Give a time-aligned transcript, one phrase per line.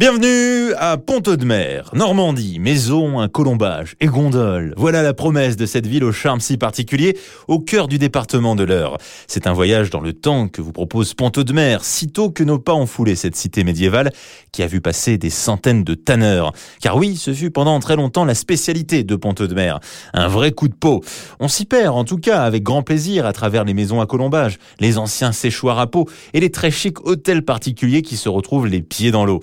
[0.00, 4.72] Bienvenue à Pont-de-Mer, Normandie, maison, un colombage et gondole.
[4.78, 8.64] Voilà la promesse de cette ville au charme si particulier, au cœur du département de
[8.64, 8.96] l'Eure.
[9.26, 12.86] C'est un voyage dans le temps que vous propose Pont-de-Mer, sitôt que nos pas ont
[12.86, 14.10] foulé cette cité médiévale
[14.52, 16.52] qui a vu passer des centaines de tanneurs.
[16.80, 19.80] Car oui, ce fut pendant très longtemps la spécialité de Pont-de-Mer.
[20.14, 21.04] Un vrai coup de peau.
[21.40, 24.56] On s'y perd, en tout cas, avec grand plaisir à travers les maisons à colombage,
[24.78, 28.80] les anciens séchoirs à peau et les très chics hôtels particuliers qui se retrouvent les
[28.80, 29.40] pieds dans l'eau.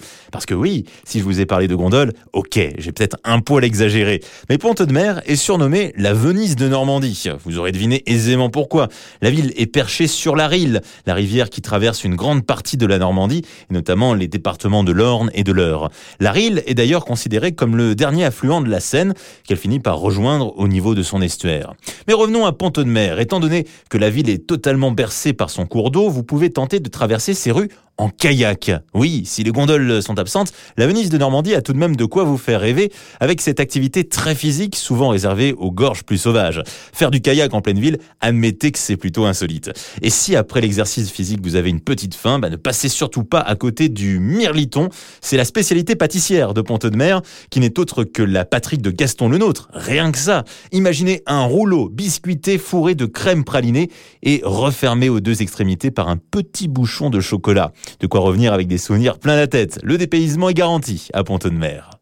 [0.48, 4.24] Que oui, si je vous ai parlé de gondole, ok, j'ai peut-être un poil exagéré.
[4.50, 7.26] Mais Pont-de-Mer est surnommée la Venise de Normandie.
[7.44, 8.88] Vous aurez deviné aisément pourquoi.
[9.22, 12.88] La ville est perchée sur la Rille, la rivière qui traverse une grande partie de
[12.88, 15.92] la Normandie, et notamment les départements de l'Orne et de l'Eure.
[16.20, 19.14] La Rille est d'ailleurs considérée comme le dernier affluent de la Seine,
[19.46, 21.74] qu'elle finit par rejoindre au niveau de son estuaire.
[22.08, 23.20] Mais revenons à Pont-de-Mer.
[23.20, 26.80] Étant donné que la ville est totalement bercée par son cours d'eau, vous pouvez tenter
[26.80, 28.72] de traverser ses rues en kayak.
[28.94, 32.06] Oui, si les gondoles sont absentes, la Venise de Normandie a tout de même de
[32.06, 36.62] quoi vous faire rêver avec cette activité très physique souvent réservée aux gorges plus sauvages.
[36.94, 39.72] Faire du kayak en pleine ville, admettez que c'est plutôt insolite.
[40.02, 43.40] Et si après l'exercice physique vous avez une petite faim, bah ne passez surtout pas
[43.40, 44.90] à côté du mirliton.
[45.22, 49.38] C'est la spécialité pâtissière de Pont-de-Mer qui n'est autre que la patrie de Gaston le
[49.38, 49.70] Nôtre.
[49.74, 50.44] Rien que ça.
[50.72, 53.90] Imaginez un rouleau biscuité fourré de crème pralinée
[54.22, 57.72] et refermé aux deux extrémités par un petit bouchon de chocolat.
[58.00, 59.80] De quoi revenir avec des souvenirs plein la tête.
[59.84, 61.97] Le dépaysement est garanti à Pont-de-Mer.